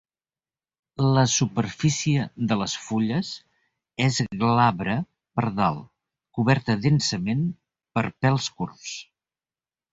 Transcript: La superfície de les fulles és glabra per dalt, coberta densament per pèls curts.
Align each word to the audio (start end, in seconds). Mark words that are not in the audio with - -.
La 1.17 1.25
superfície 1.33 2.23
de 2.51 2.57
les 2.61 2.73
fulles 2.85 3.29
és 4.07 4.17
glabra 4.41 4.97
per 5.39 5.47
dalt, 5.61 5.87
coberta 6.39 6.79
densament 6.89 7.47
per 7.99 8.09
pèls 8.13 8.53
curts. 8.61 8.99